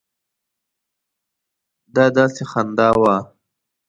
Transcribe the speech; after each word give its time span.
دا 1.95 2.05
داسې 2.17 2.43
خندا 2.51 2.89
وه. 3.01 3.15